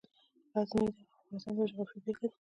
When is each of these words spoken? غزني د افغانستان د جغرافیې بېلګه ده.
غزني 0.53 0.85
د 0.87 0.89
افغانستان 1.17 1.53
د 1.57 1.59
جغرافیې 1.69 1.99
بېلګه 2.03 2.27
ده. 2.31 2.37